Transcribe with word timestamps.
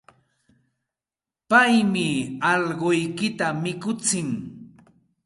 Paymi 1.49 2.07
allquykita 2.51 3.47
mikutsin. 3.61 4.29